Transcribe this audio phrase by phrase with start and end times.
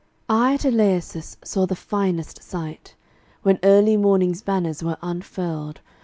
[0.27, 2.95] I, at Eleusis, saw the finest sight,
[3.43, 5.79] When early morning's banners were unfurled.